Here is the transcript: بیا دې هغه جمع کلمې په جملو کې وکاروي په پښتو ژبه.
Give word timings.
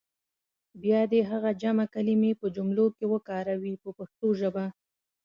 بیا 0.81 1.01
دې 1.11 1.21
هغه 1.31 1.49
جمع 1.61 1.85
کلمې 1.95 2.31
په 2.41 2.47
جملو 2.55 2.85
کې 2.95 3.05
وکاروي 3.13 3.73
په 3.83 3.89
پښتو 3.97 4.27
ژبه. 4.39 4.65